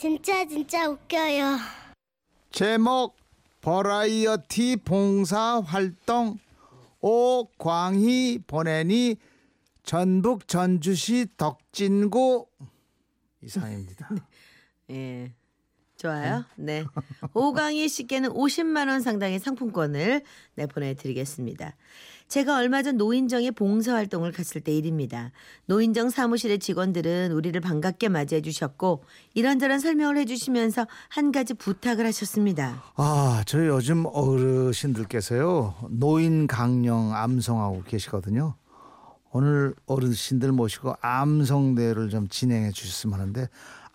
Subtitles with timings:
[0.00, 1.58] 진짜 진짜 웃겨요.
[2.50, 3.18] 제목
[3.60, 6.38] 버라이어티 봉사 활동
[7.02, 9.16] 오광희 보내니
[9.82, 12.46] 전북 전주시 덕진구
[13.42, 14.08] 이상입니다.
[14.88, 15.34] 예.
[16.00, 16.44] 좋아요.
[16.56, 16.84] 네.
[17.34, 20.22] 오광희 씨께는 50만 원 상당의 상품권을
[20.54, 21.76] 내 보내드리겠습니다.
[22.26, 25.32] 제가 얼마 전 노인정에 봉사활동을 갔을 때 일입니다.
[25.66, 29.02] 노인정 사무실의 직원들은 우리를 반갑게 맞이해 주셨고
[29.34, 32.82] 이런저런 설명을 해 주시면서 한 가지 부탁을 하셨습니다.
[32.96, 38.54] 아, 저 요즘 어르신들께서요 노인 강령 암송하고 계시거든요.
[39.32, 43.48] 오늘 어르신들 모시고 암송대회를 좀 진행해 주셨으면 하는데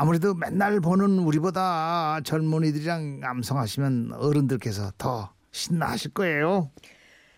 [0.00, 6.70] 아무래도 맨날 보는 우리보다 젊은이들이랑 암송하시면 어른들께서 더 신나하실 거예요.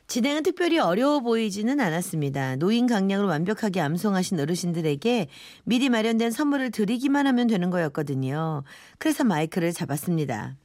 [0.09, 2.57] 진행은 특별히 어려워 보이지는 않았습니다.
[2.57, 5.29] 노인 강령을 완벽하게 암송하신 어르신들에게
[5.65, 8.65] 미리 마련된 선물을 드리기만 하면 되는 거였거든요.
[8.99, 10.57] 그래서 마이크를 잡았습니다.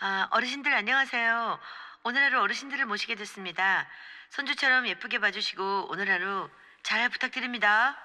[0.00, 1.58] 아, 어르신들 안녕하세요.
[2.02, 3.86] 오늘 하루 어르신들을 모시게 됐습니다.
[4.30, 6.48] 손주처럼 예쁘게 봐주시고 오늘 하루
[6.82, 7.96] 잘 부탁드립니다.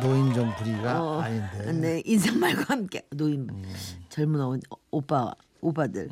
[0.00, 1.72] 노인정 부리가 어, 아닌데.
[1.72, 3.48] 네, 인사말과 함께 노인
[4.08, 4.58] 젊은 어,
[4.90, 6.08] 오빠 오빠들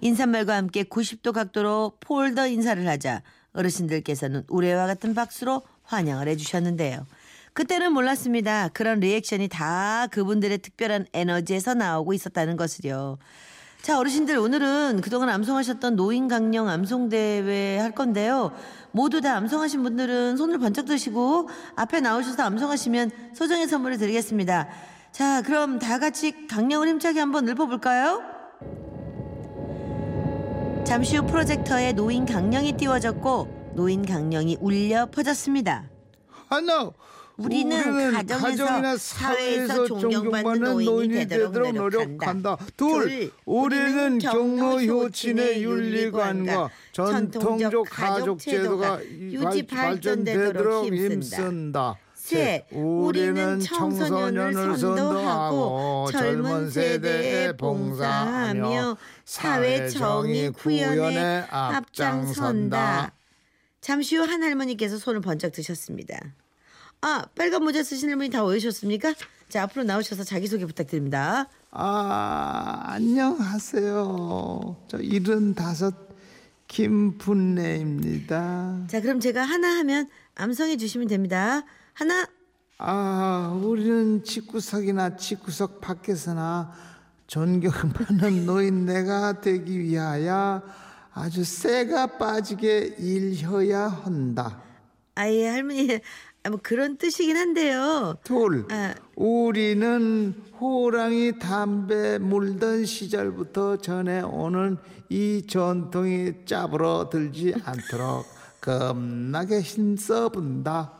[0.00, 7.06] 인사말과 함께 90도 각도로 폴더 인사를 하자 어르신들께서는 우레와 같은 박수로 환영을 해주셨는데요.
[7.52, 8.68] 그때는 몰랐습니다.
[8.68, 13.18] 그런 리액션이 다 그분들의 특별한 에너지에서 나오고 있었다는 것을요.
[13.82, 18.52] 자, 어르신들 오늘은 그동안 암송하셨던 노인 강령 암송 대회 할 건데요.
[18.92, 24.68] 모두 다 암송하신 분들은 손을 번쩍 드시고 앞에 나오셔서 암송하시면 소정의 선물을 드리겠습니다.
[25.12, 28.22] 자, 그럼 다 같이 강령을 힘차게 한번 읊어 볼까요?
[30.84, 35.88] 잠시 후 프로젝터에 노인 강령이 띄워졌고 노인 강령이 울려 퍼졌습니다.
[36.48, 36.90] 하나.
[37.44, 42.56] 우리는 가정에서, 사회에서 존경받는 노인이 되도록 노력한다.
[42.76, 51.96] 둘, 우리는 경로 효친의 윤리관과 전통적 가족 제도가 유지 발전되도록 힘쓴다.
[52.14, 63.12] 셋, 우리는 청소년을 선도하고 젊은 세대에 봉사하며 사회 정의 구현에 앞장선다.
[63.80, 66.20] 잠시 후 한 할머니께서 손을 번쩍 드셨습니다.
[67.02, 69.14] 아, 빨간 모자 쓰신 할머니 다 오셨습니까?
[69.48, 71.48] 자, 앞으로 나오셔서 자기소개 부탁드립니다.
[71.70, 74.76] 아, 안녕하세요.
[74.88, 75.94] 저 일흔다섯
[76.68, 78.28] 김분래입니다.
[78.88, 81.64] 자, 그럼 제가 하나 하면 암송해 주시면 됩니다.
[81.94, 82.26] 하나,
[82.78, 86.72] 아, 우리는 집구석이나 집구석 밖에서나
[87.26, 90.62] 존경받는 노인네가 되기 위하여
[91.12, 94.62] 아주 쇠가 빠지게 일혀야 한다.
[95.16, 95.98] 아예 할머니 아,
[96.48, 98.16] 뭐 그런 뜻이긴 한데요.
[98.24, 98.94] 둘, 아.
[99.14, 104.78] 우리는 호랑이 담배 물던 시절부터 전해오는
[105.10, 108.24] 이 전통이 짜부러 들지 않도록
[108.60, 110.92] 겁나게 힘써 본다.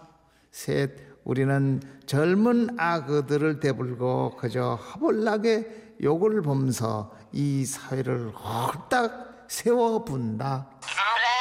[0.50, 0.90] 셋,
[1.24, 10.68] 우리는 젊은 아그들을 대불고 그저 허벌나게 욕을 보면서 이 사회를 홀딱 세워본다.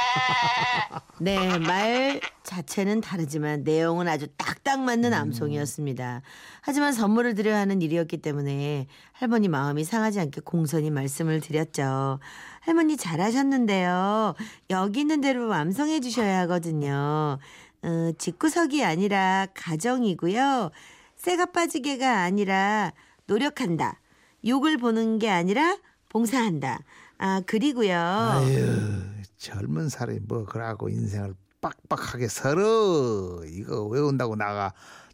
[1.20, 5.18] 네, 말 자체는 다르지만 내용은 아주 딱딱 맞는 음.
[5.18, 6.22] 암송이었습니다.
[6.62, 12.20] 하지만 선물을 드려야 하는 일이었기 때문에 할머니 마음이 상하지 않게 공손히 말씀을 드렸죠.
[12.62, 14.36] 할머니 잘하셨는데요.
[14.70, 17.38] 여기 있는 대로 암송해 주셔야 하거든요.
[17.82, 20.72] 어, 집구석이 아니라 가정이고요.
[21.16, 22.92] 새가 빠지게가 아니라
[23.26, 24.00] 노력한다.
[24.46, 25.78] 욕을 보는 게 아니라
[26.10, 26.80] 봉사한다.
[27.18, 27.98] 아, 그리고요.
[27.98, 34.74] 아유, 젊은 사람이 뭐 그러고 인생을 빡빡하게 서로 이거 외운다고 나가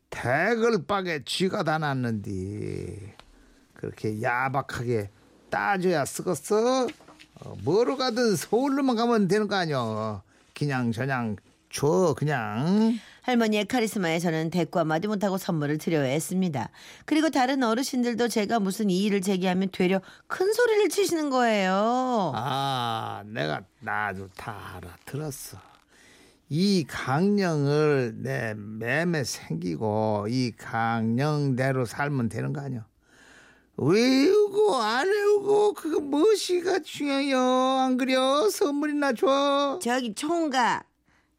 [0.10, 3.14] 대걸박에 쥐가 다 났는디
[3.76, 5.12] 그렇게 야박하게
[5.52, 6.88] 따져야 쓰겠어?
[6.88, 10.24] 어, 뭐로 가든 서울로만 가면 되는 거 아니여?
[10.56, 11.36] 그냥 저냥
[11.70, 16.70] 줘 그냥 할머니의 카리스마에 저는 대꾸 한마디 못하고 선물을 드려야 했습니다.
[17.06, 22.34] 그리고 다른 어르신들도 제가 무슨 이의를 제기하면 되려 큰 소리를 치시는 거예요.
[22.36, 25.58] 아, 내가 나도 다 알아들었어.
[26.50, 32.86] 이 강령을 내 매매 생기고 이 강령대로 살면 되는 거 아니야?
[33.78, 37.40] 외우고 안 외우고 그거 무엇이가 중요해요?
[37.40, 38.48] 안 그려?
[38.52, 39.80] 선물이나 줘.
[39.82, 40.86] 저기 총각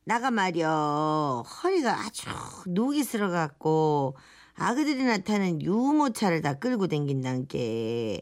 [0.08, 1.43] 나가 말이여.
[1.64, 2.29] 허리가 아주
[2.69, 4.17] 녹이 쓸어갖고
[4.55, 8.20] 아그들이 나타낸 유모차를 다 끌고 댕긴다는 게.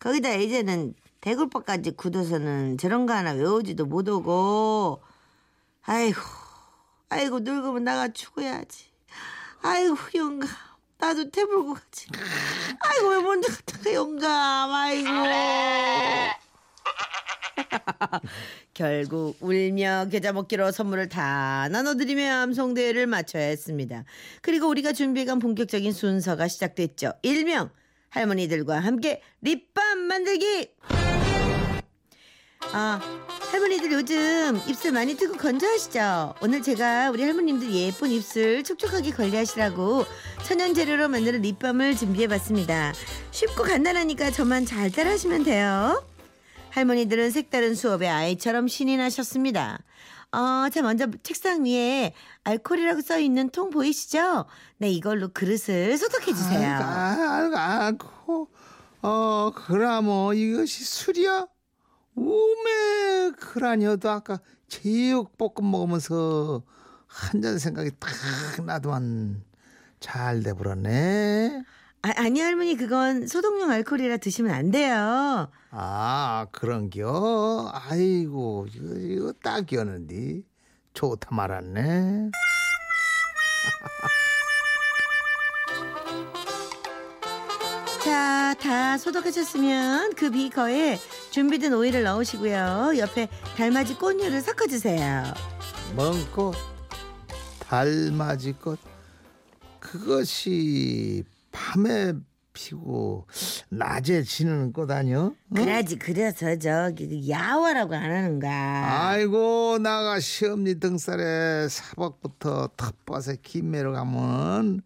[0.00, 5.04] 거기다 이제는 대굴박까지 굳어서는 저런 거 하나 외우지도 못하고.
[5.82, 6.20] 아이고
[7.10, 8.86] 아이고 늙으면 나가 죽어야지.
[9.62, 10.48] 아이고 영감.
[10.98, 12.08] 나도 태불고 가지.
[12.80, 14.72] 아이고 왜 먼저 갔다가 영감.
[14.72, 15.08] 아이고.
[18.74, 24.04] 결국 울며 겨자 먹기로 선물을 다 나눠드리며 암송대회를 마쳐야 했습니다.
[24.42, 27.12] 그리고 우리가 준비해간 본격적인 순서가 시작됐죠.
[27.22, 27.70] 일명
[28.10, 30.70] 할머니들과 함께 립밤 만들기.
[32.72, 33.00] 아,
[33.50, 36.34] 할머니들 요즘 입술 많이 트고 건조하시죠?
[36.40, 40.04] 오늘 제가 우리 할머님들 예쁜 입술 촉촉하게 관리하시라고
[40.44, 42.92] 천연 재료로 만드는 립밤을 준비해봤습니다.
[43.32, 46.04] 쉽고 간단하니까 저만 잘 따라하시면 돼요.
[46.70, 49.78] 할머니들은 색다른 수업에 아이처럼 신이 나셨습니다.
[50.32, 52.14] 어, 자, 먼저 책상 위에
[52.44, 54.46] 알코올이라고 써 있는 통 보이시죠?
[54.78, 56.76] 네, 이걸로 그릇을 소독해 주세요.
[56.78, 58.48] 아이고, 아이고,
[59.02, 61.46] 어, 그라모 이것이 술이야?
[62.14, 64.38] 우메, 그라니어도 아까
[64.68, 66.62] 제육볶음 먹으면서
[67.06, 68.10] 한 잔 생각이 딱
[68.64, 69.42] 나도만
[69.98, 71.64] 잘 돼버렸네.
[72.02, 75.50] 아, 아니, 할머니, 그건 소독용 알코올이라 드시면 안 돼요.
[75.70, 77.70] 아, 그런겨?
[77.74, 80.42] 아이고, 이거, 이거 딱이었는데.
[80.94, 82.30] 좋다 말았네.
[88.02, 90.98] 자, 다 소독하셨으면 그 비거에
[91.30, 92.94] 준비된 오일을 넣으시고요.
[92.96, 95.24] 옆에 달맞이 꽃류를 섞어주세요.
[95.94, 96.54] 먼 꽃,
[97.60, 98.78] 달맞이 꽃,
[99.78, 101.24] 그것이
[101.70, 102.14] 밤에
[102.52, 103.28] 피고
[103.68, 105.26] 낮에 지는 꽃 아니여?
[105.26, 105.54] 응?
[105.54, 109.08] 그래야지, 그래서 저기 그 야화라고 안 하는가.
[109.08, 114.82] 아이고 나가 시험니 등살에 사박부터 텃밭에 김매로 가면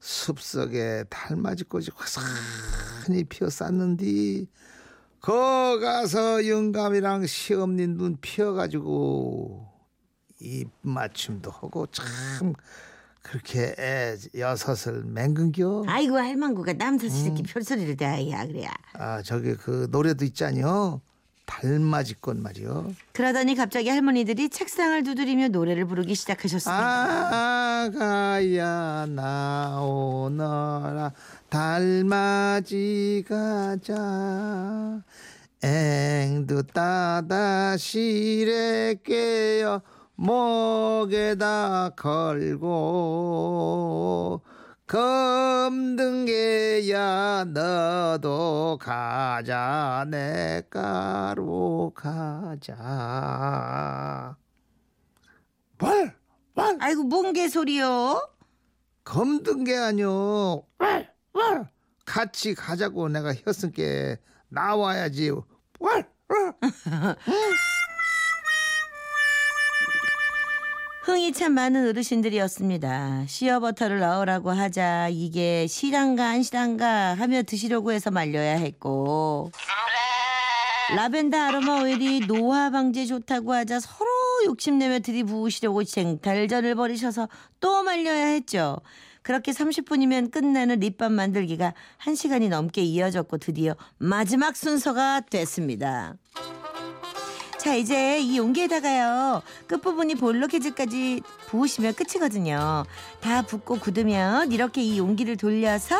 [0.00, 4.48] 숲속에 달맞이 꽃이 화산히 피어쌌는디
[5.20, 9.68] 거 가서 영감이랑 시험니 눈 피어가지고
[10.40, 12.54] 입 맞춤도 하고 참
[13.22, 18.70] 그렇게 애 여섯을 맹근겨 아이고, 할망구가 남사스 이렇게 별소리를 대야 그래야.
[18.94, 21.00] 아 저기 그 노래도 있잖여.
[21.44, 27.82] 달맞이 꽃 말이여 그러더니 갑자기 할머니들이 책상을 두드리며 노래를 부르기 시작하셨습니다.
[27.84, 31.12] 아가야 나오너라.
[31.50, 35.02] 달맞이 가자.
[35.62, 39.82] 앵두 따다 실에 깨어
[40.22, 42.70] 목에다 걸고
[44.86, 46.26] 검등개야
[47.46, 52.76] 너도 가자 내 가로 가자
[55.80, 56.14] 왈!
[56.54, 56.76] 왈!
[56.78, 58.30] 아이고, 뭔 개소리요?
[59.02, 60.64] 검든 게 아니오.
[60.78, 61.12] 왈!
[61.32, 61.68] 왈!
[62.04, 65.30] 같이 가자고 내가 혔으니까 나와야지.
[65.80, 66.08] 왈!
[66.28, 66.54] 왈!
[71.02, 73.24] 흥이 참 많은 어르신들이었습니다.
[73.26, 79.50] 시어버터를 넣으라고 하자 이게 실한가 안 실한가 하며 드시려고 해서 말려야 했고
[80.94, 84.08] 라벤더 아로마 오일이 노화 방지에 좋다고 하자 서로
[84.44, 87.28] 욕심내며 들이부으시려고 쟁탈전을 벌이셔서
[87.58, 88.78] 또 말려야 했죠.
[89.22, 96.14] 그렇게 30분이면 끝나는 립밤 만들기가 1시간이 넘게 이어졌고 드디어 마지막 순서가 됐습니다.
[97.62, 102.84] 자 이제 이 용기에다가요 끝부분이 볼록해질까지 부으시면 끝이거든요.
[103.20, 105.96] 다 붓고 굳으면 이렇게 이 용기를 돌려서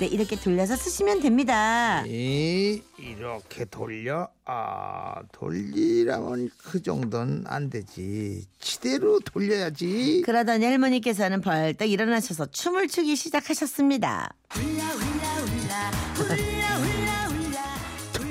[0.00, 2.02] 네 이렇게 돌려서 쓰시면 됩니다.
[2.04, 8.44] 이 이렇게 돌려 아 돌리라면 그 정도는 안 되지.
[8.58, 10.22] 지대로 돌려야지.
[10.26, 14.34] 그러더니 할머니께서는 벌떡 일어나셔서 춤을 추기 시작하셨습니다.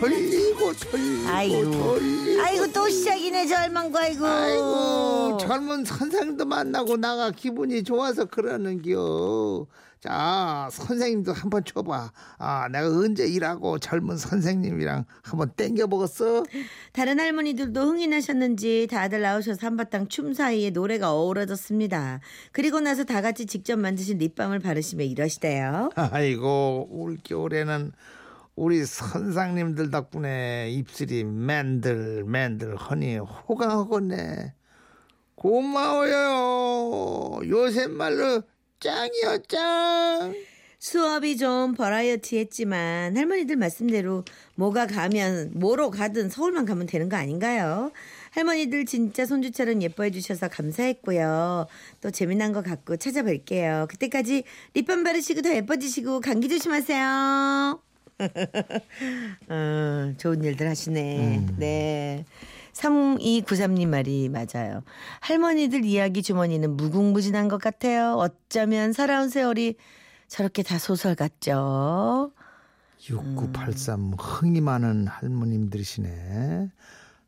[0.04, 4.26] 돌리고 돌리고 아이고, 돌리고 아이고 또 시작이네 절망고 아이고.
[4.26, 9.66] 아이고 젊은 선생님도 만나고 나가 기분이 좋아서 그러는겨.
[10.02, 12.12] 자 선생님도 한번 쳐봐.
[12.38, 16.44] 아 내가 언제 일하고 젊은 선생님이랑 한번 땡겨 먹었어.
[16.92, 22.20] 다른 할머니들도 흥이 나셨는지 다들 나오셔서 한바탕 춤 사이에 노래가 어우러졌습니다.
[22.52, 25.92] 그리고 나서 다 같이 직접 만드신 립밤을 바르시며 이러시대요.
[25.96, 27.94] 아이고 올 겨울에는
[28.56, 34.54] 우리 선생님들 덕분에 입술이 맨들 맨들 허니 호강하겠네.
[35.36, 36.62] 고마워요.
[37.50, 38.44] 요새 말로
[38.80, 40.36] 짱이요 짱.
[40.78, 47.92] 수업이 좀 버라이어티했지만 할머니들 말씀대로 뭐가 가면 뭐로 가든 서울만 가면 되는 거 아닌가요?
[48.32, 51.68] 할머니들 진짜 손주처럼 예뻐해 주셔서 감사했고요.
[52.02, 53.88] 또 재미난 거 갖고 찾아뵐게요.
[53.88, 54.44] 그때까지
[54.74, 57.93] 립밤 바르시고 더 예뻐지시고 감기 조심하세요.
[59.50, 61.48] 어, 좋은 일들 하시네.
[61.58, 62.26] 네.
[62.74, 64.84] 3293님 말이 맞아요.
[65.22, 68.16] 할머니들 이야기 주머니는 무궁무진한 것 같아요.
[68.16, 69.76] 어쩌면 살아온 세월이
[70.28, 72.32] 저렇게 다 소설 같죠.
[73.10, 76.70] 6983 흥이 많은 할머님들이시네.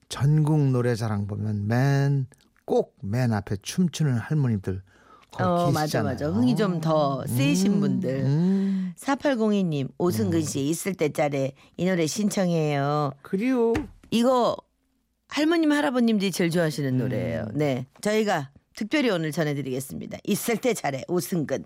[0.09, 2.27] 전국 노래자랑 보면 맨
[2.65, 4.81] 꼭 맨 앞에 춤추는 할머니들
[5.39, 6.01] 어, 맞아.
[6.03, 6.27] 맞아.
[6.29, 8.09] 흥이 좀 더 세신 분들.
[8.25, 13.11] 음, 4802님, 오승근 씨 있을 때짜리 이 노래 신청해요.
[13.21, 13.73] 그리요.
[14.11, 14.55] 이거
[15.27, 16.97] 할머님, 할아버님들이 제일 좋아하시는 음.
[16.97, 17.47] 노래예요.
[17.53, 17.85] 네.
[18.01, 20.19] 저희가 특별히 오늘 전해드리겠습니다.
[20.23, 21.65] 있을 때 잘해, 오승근.